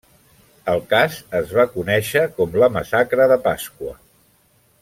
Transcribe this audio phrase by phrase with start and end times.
[0.71, 3.99] El cas es va conèixer com la massacre de Pasqua.